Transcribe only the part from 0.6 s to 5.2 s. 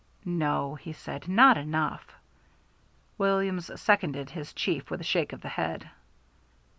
he said, "not enough." Williams seconded his chief with a